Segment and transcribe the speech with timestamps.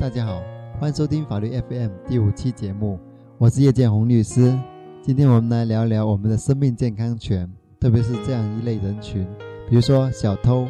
[0.00, 0.42] 大家好，
[0.80, 2.98] 欢迎收听法律 FM 第五期节目，
[3.36, 4.58] 我是叶建红律师。
[5.02, 7.46] 今天我们来聊聊我们的生命健康权，
[7.78, 9.28] 特别是这样一类人群，
[9.68, 10.66] 比如说小偷、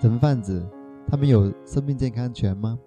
[0.00, 0.64] 人贩子，
[1.08, 2.78] 他们有生命健康权吗？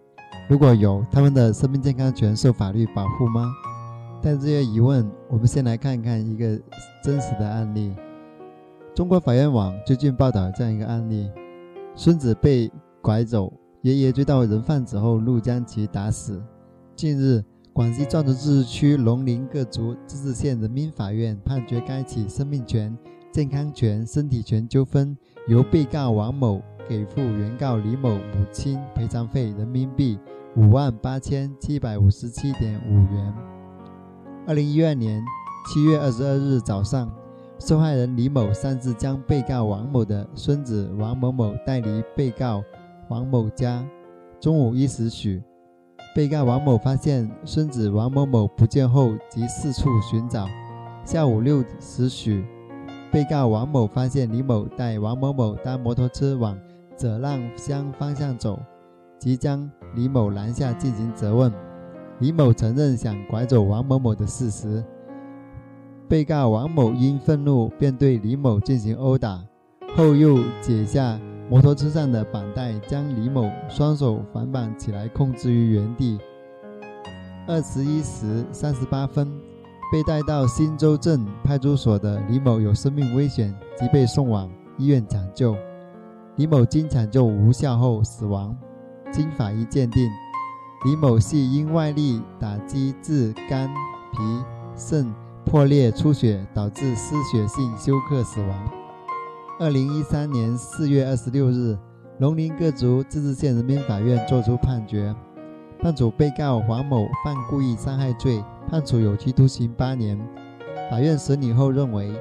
[0.48, 3.52] 如果有，他们的生命健康权受法律保护吗？
[4.22, 6.58] 带着这些疑问，我们先来看一看一个
[7.04, 7.94] 真实的案例。
[8.96, 11.30] 中国法院网最近报道这样一个案例：
[11.94, 12.72] 孙子被
[13.02, 13.52] 拐走。
[13.82, 16.40] 爷爷追到人贩子后，怒将其打死。
[16.96, 17.44] 近日，
[17.74, 22.96] 广西壮族自治区龙陵各族自治县人民法院判决该起生命权、
[23.32, 30.20] 健康权、身体权纠纷由被告王某给付原告李某母亲赔偿费人民币
[30.56, 33.34] 五万八千七百五十七点五元。
[34.46, 35.24] 二零一二年
[35.74, 37.12] 七月二十二日早上，
[37.58, 42.64] 受害人李某擅自将被告王某的孙子王某某带离被告。
[43.12, 43.86] 王某家
[44.40, 45.44] 中午一时许，
[46.16, 50.48] 被告王某发现孙子王某某不见后，即四处寻找。
[51.04, 52.46] 下午六时许，
[53.12, 56.58] 被告王某发现李某带王某某搭摩托车往
[56.96, 58.58] 泽浪乡方向走，
[59.20, 61.52] 即将李某拦下进行责问。
[62.20, 64.82] 李某承认想拐走王某某的事实。
[66.08, 69.44] 被告王某因愤怒，便对李某进行殴打，
[69.98, 71.20] 后又解下。
[71.52, 76.18] 摩托车上的绑带将李某双手反绑起来，控制于原地。
[77.46, 79.30] 二十一时三十八分，
[79.92, 85.54] 被带到新洲镇派出所的李某有生命危险，即被送往医院抢救。
[86.38, 88.58] 李某经抢救无效后死亡。
[89.12, 90.10] 经法医鉴定，
[90.86, 93.68] 李某系因外力打击致肝、
[94.14, 94.20] 脾、
[94.74, 95.14] 肾
[95.44, 98.81] 破裂出血，导致失血性休克死亡。
[99.62, 101.78] 二零一三年四月二十六日，
[102.18, 105.16] 龙陵各族自治县人民法院作出判决，
[105.80, 110.20] 判处被告黄某犯故意伤害罪，判处有期徒刑八年。
[110.90, 112.12] 法院审理后认为，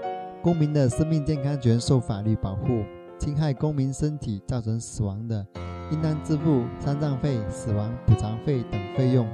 [0.43, 2.85] 公民的生命健康权受法律保护，
[3.19, 5.47] 侵害公民身体造成死亡的，
[5.91, 9.27] 应当支付丧葬费、死亡补偿费等费用。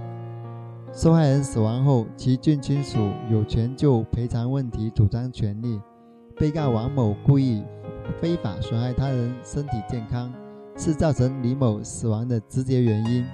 [0.93, 5.81] 受害人死亡后，其近亲属有权就赔偿问题主张权利。
[6.39, 7.65] 被告王某故意。
[8.21, 10.33] 非法损害他人身体健康
[10.77, 13.25] 是造成李某死亡的直接原因。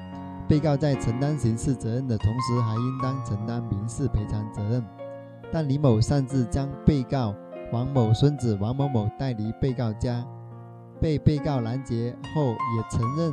[0.48, 4.84] 被告在承担刑事责任的同时，还应当承担民事赔偿责任。
[5.50, 7.34] 但李某擅自将被告
[7.72, 10.26] 王某孙子王某某带离被告家，
[11.00, 13.32] 被被告拦截后也承认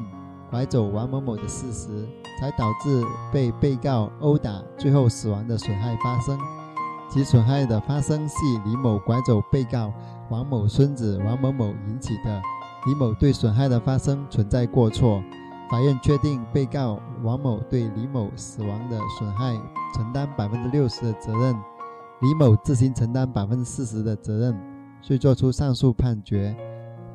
[0.50, 2.08] 拐走王某某的事实，
[2.40, 6.38] 才导致被被告殴打，最后死亡的损害发生。
[7.10, 9.92] 其损害的发生系李某拐走被告。
[10.30, 12.40] 王某孙子王某某引起的，
[12.86, 15.24] 李某对损害的发生存在过错，
[15.72, 19.60] 法院确定被告王某对李某死亡的损害
[19.96, 21.56] 承担百分之六十的责任，
[22.22, 24.56] 李某自行承担百分之四十的责任，
[25.02, 26.56] 遂作出上述判决，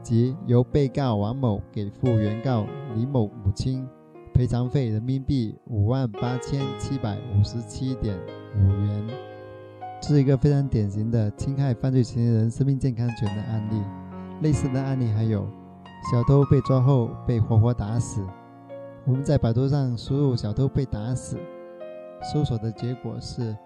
[0.03, 2.67] 即由被告王某给付原告
[2.97, 3.87] 李某母亲
[4.33, 8.19] 赔偿费人民币五万八千七百五十七点
[8.57, 9.34] 五元。
[10.07, 13.83] 是一个非常典型的侵害犯罪嫌疑人生命健康权的案例。
[14.43, 15.49] 类似的案例还有：
[16.13, 18.23] 小偷被抓后被活活打死。
[19.07, 21.39] 我们在百度上输入“小偷被打死”，
[22.31, 23.57] 搜索的结果是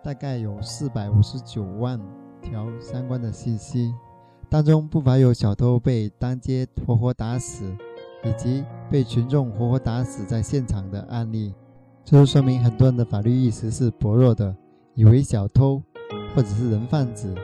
[0.00, 2.00] 大概有四百五十九万
[2.40, 3.92] 条相关的信息，
[4.48, 7.64] 当中不乏有小偷被当街活活打死，
[8.22, 11.52] 以及被群众活活打死在现场的案例。
[12.04, 14.54] 这就说明很多人的法律意识是薄弱的。
[14.94, 15.80] 以为小偷
[16.38, 17.34] 或者是人贩子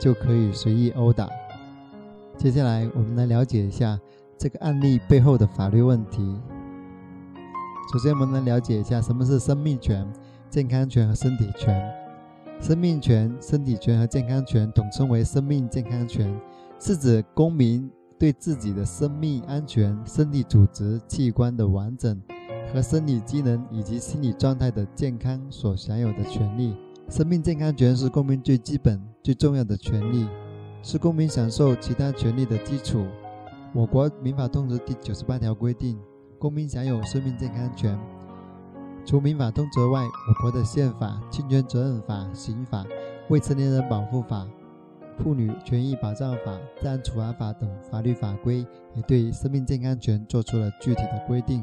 [0.00, 1.28] 就可以随意殴打。
[2.36, 3.96] 接下来，我们来了解一下
[4.36, 6.36] 这个案例背后的法律问题。
[7.92, 10.04] 首先，我们来了解一下什么是生命权、
[10.50, 11.80] 健康权和身体权。
[12.60, 16.36] 生命权、身体权和健康权统称为生命健康权，
[16.80, 22.20] 是指公民对自己的生命安全、身体组织器官的完整
[22.74, 26.74] 和生理机能以及心理状态的健康所享有的权利。
[27.12, 30.26] 生命健康权是公民最基本、最重要的权利，
[30.82, 33.06] 是公民享受其他权利的基础。
[33.74, 36.00] 我国民法通则第九十八条规定，
[36.38, 37.98] 公民享有生命健康权。
[39.04, 42.82] 除民法通则外，我国的宪法、侵权责任法、刑法、
[43.28, 44.48] 未成年人保护法、
[45.18, 51.62] 妇女权益保障法、治安处罚法等法律法规，也对生命健康权作出了具体的规定。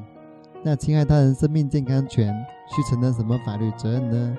[0.64, 2.32] 那侵害他人生命健康权
[2.68, 4.38] 需承担什么法律责任呢？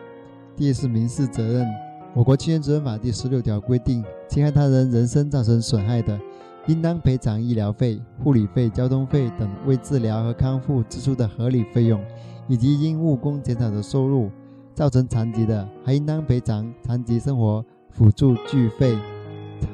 [0.60, 1.66] 第一是民事责任。
[2.12, 6.20] 我国侵权责任法第十六条规定，侵害他人人身造成损害的，
[6.66, 11.98] 应当赔偿医疗费、护理费、交通费等为治疗和康复支出的合理费用，
[12.46, 14.30] 以及因误工减少的收入
[14.74, 18.98] 造成残疾的，还应当赔偿残疾生活辅助具费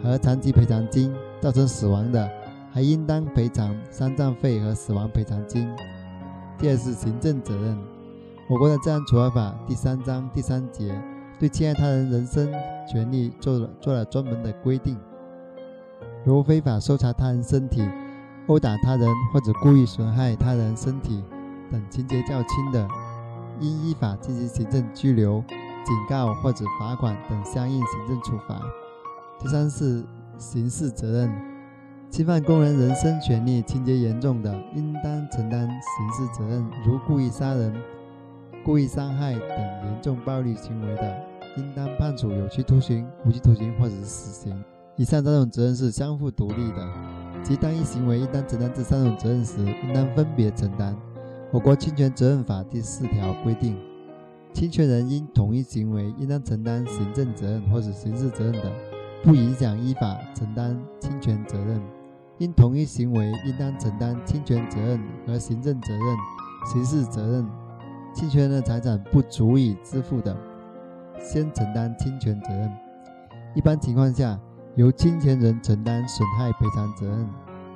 [0.05, 1.11] 和残疾赔偿金；
[1.41, 2.31] 造成死亡的，
[2.71, 5.69] 还应当赔偿丧葬费和死亡赔偿金。
[6.57, 7.77] 第二是行政责任。
[8.49, 10.97] 我国的治安处罚法第三章第三节
[11.37, 12.49] 对侵害他人人身
[12.89, 14.97] 权利做了做了专门的规定，
[16.25, 17.83] 如非法搜查他人身体、
[18.47, 21.25] 殴打他人或者故意损害他人身体
[21.73, 22.89] 等情节较轻的，
[23.59, 25.43] 应依法进行行政拘留、
[25.85, 28.63] 警告或者罚款等相应行政处罚。
[29.41, 30.05] 第三是
[30.39, 31.35] 刑事责任。
[32.09, 37.75] 侵犯工人人身权利、情节严重的，应当承担刑事责任；如故意杀人、
[38.67, 41.25] 故意伤害等严重暴力行为的，
[41.57, 44.65] 应当判处有期徒刑、无期徒刑或者是死刑。
[44.97, 46.85] 以上三种责任是相互独立的，
[47.45, 50.97] 即当一行为应当承担这三种责任时，应当分别承担。
[51.53, 53.79] 我国侵权责任法第四条规定，
[54.53, 58.73] 侵权人因同一行为应当承担行政责任或者刑事责任的，
[59.23, 61.81] 不影响依法承担侵权责任。
[62.39, 66.17] 因同一行为应当承担侵权责任和行政责任、
[66.73, 67.47] 刑事责任。
[68.17, 70.35] 侵权人的财产不足以支付的，
[71.21, 72.73] 先承担侵权责任。
[73.55, 74.41] 一般情况下，
[74.75, 77.29] 由侵权人承担损害赔偿责任。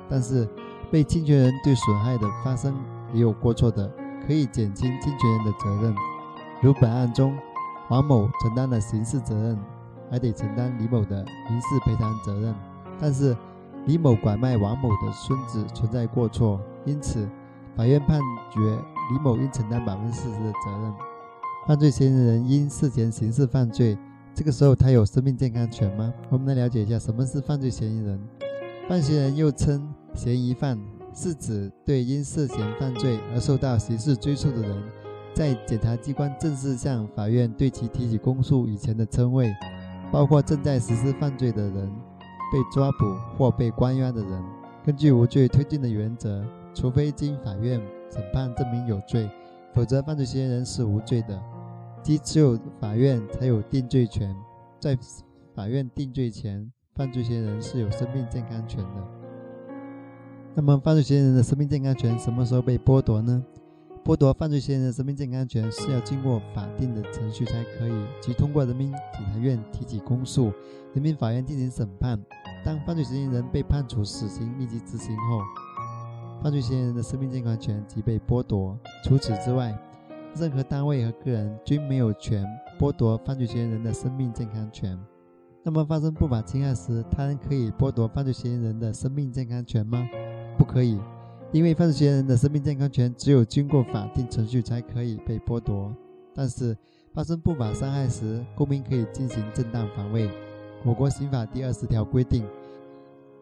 [0.09, 0.49] 但是，
[0.91, 2.75] 被侵权人对损害的发生
[3.13, 3.87] 也有过错的，
[4.25, 5.93] 可以减轻侵权人的责任。
[6.59, 7.37] 如本案中，
[7.91, 9.59] 王某承担了刑事责任，
[10.09, 12.55] 还得承担李某的民事赔偿责任。
[12.99, 13.37] 但是，
[13.85, 17.29] 李某拐卖王某的孙子存在过错，因此
[17.75, 18.19] 法院判
[18.51, 18.59] 决
[19.11, 20.93] 李某应承担百分之四十的责任。
[21.67, 23.97] 犯罪嫌疑人因涉嫌刑事犯罪，
[24.33, 26.13] 这个时候他有生命健康权吗？
[26.29, 28.19] 我们来了解一下什么是犯罪嫌疑人。
[28.89, 30.79] 犯嫌人又称嫌疑犯，
[31.13, 34.83] 是指对因涉嫌犯罪而受到刑事追诉的人，
[35.33, 39.53] 在检察机关正式向法院对其提起公诉以前的称谓，
[40.11, 41.91] 包括正在实施犯罪的人。
[42.51, 44.43] 被抓捕或被关押的人，
[44.85, 47.81] 根据无罪推定的原则，除非经法院
[48.11, 49.29] 审判证明有罪，
[49.73, 51.41] 否则犯罪嫌疑人是无罪的。
[52.03, 54.35] 即只有法院才有定罪权，
[54.79, 54.97] 在
[55.55, 59.07] 法院定罪前，犯罪嫌疑人是有生命健康权的。
[60.55, 63.43] 那么，犯罪嫌疑人的生命健康权什么时候被剥夺呢？
[64.03, 70.51] 剥夺犯罪嫌疑人的生命健康权是要经过法定的程序才可以，即通过人民检察院提起公诉，
[70.93, 72.19] 人民法院进行审判。
[72.65, 75.39] 当犯罪嫌疑人被判处死刑立即执行后，
[76.41, 78.75] 犯罪嫌疑人的生命健康权即被剥夺。
[79.03, 79.77] 除此之外，
[80.35, 82.43] 任何单位和个人均没有权
[82.79, 84.97] 剥夺犯罪嫌疑人的生命健康权。
[85.61, 90.09] 那么，发生不法侵害时，他人可以剥夺犯罪嫌疑人的生命健康权吗？
[90.57, 90.99] 不可以。
[91.51, 95.95] 因为犯罪嫌疑人的生命健康权只有经过法定程序才可以被剥夺，
[96.33, 96.75] 但是
[97.13, 100.27] 发生不法伤害时，公民可以进行正当防卫。
[100.83, 102.43] 我国刑法第二十条规定，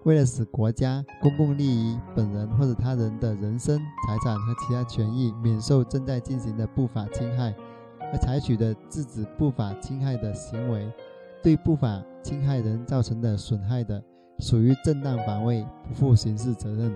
[0.03, 7.53] 为了使国家公共利益、本人或者他人的人身、财产和其他权益免受正在进行的不法侵害，
[8.11, 10.89] 而采取的制止不法侵害的行为，
[11.43, 14.01] 对不法侵害人造成的损害的，
[14.39, 16.95] 属于正当防卫，不负刑事责任。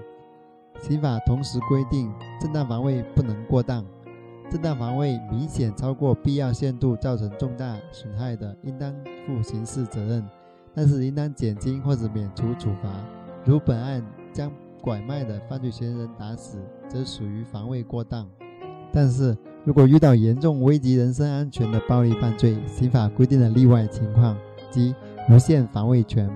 [0.80, 3.86] 刑法同时规定，正当防卫不能过当，
[4.50, 8.94] 正当防卫明显超过必要限度，造成重大损害的，应当
[9.28, 10.28] 负刑事责任，
[10.74, 12.90] 但是应当减轻或者免除处罚。
[13.46, 14.52] 如本案将
[14.82, 18.28] 拐卖的犯罪嫌疑人打死，则属于防卫过当。
[18.92, 24.38] 但是如果遇到严重危及人身安全的暴力犯罪，刑法规定的例外情况，
[24.70, 24.94] 即
[25.30, 26.30] 无限防卫权。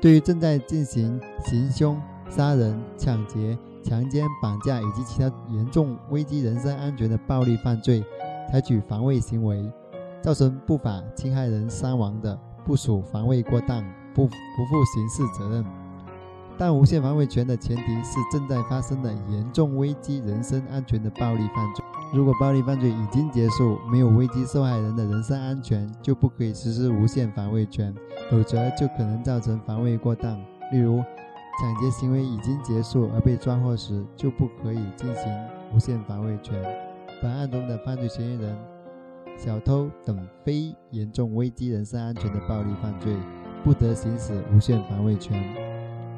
[0.00, 2.00] 对于正在进行行凶。
[2.30, 8.04] 杀人、抢劫、强奸、绑架以及其他严重危及人身安全的暴力犯罪，
[8.52, 9.64] 采取防卫行为，
[10.20, 12.38] 造成不法侵害人伤亡的，
[12.68, 13.82] 不属防卫过当，
[14.14, 15.64] 不不负刑事责任。
[16.58, 21.82] 但无限防卫权的前提是正在发生的严重危及人身安全的暴力犯罪。
[22.12, 27.94] 如果暴力犯罪已经结束，没有危及受害人的人身安全，就不可以实施无限防卫权，
[28.30, 30.38] 否则就可能造成防卫过当。
[30.70, 31.02] 例如，
[31.58, 35.24] 抢劫行为已经结束而被抓获时，就不可以进行
[35.74, 36.62] 无限防卫权。
[37.22, 38.54] 本案中的犯罪嫌疑人、
[39.38, 43.14] 小偷等非严重危及人身安全的暴力犯罪，
[43.64, 45.40] 不得行使无限防卫权。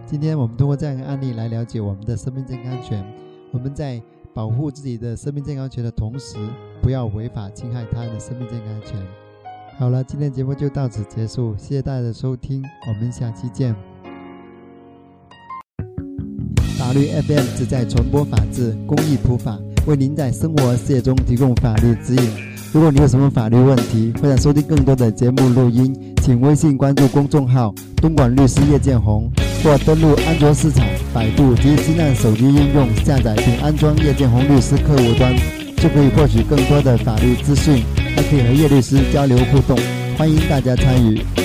[0.06, 3.04] 今天我们通过这样一个案例来了解我们的生命健康权。
[3.52, 4.00] 我们在
[4.32, 6.38] 保护自己的生命健康权的同时，
[6.80, 8.98] 不要违法侵害他人的生命健康权。
[9.78, 13.76] 好了，今天节目就到此结束，谢谢大家的收听，我们下期见。
[16.78, 22.49] 法律 FM 旨在传播法治、公益普法，为您在生活和事业中提供法律指引。
[22.72, 29.28] 如果你有什么法律问题，或者收听更多的节目录音，请微信关注公众号“东莞律师叶建红”。
[29.62, 35.34] 或登录安卓市场、百度及新浪手机应用下载并安装叶建红律师客户端，
[35.76, 37.82] 就可以获取更多的法律资讯，
[38.16, 39.76] 还可以和叶律师交流互动。
[40.16, 41.39] 欢迎大家参与。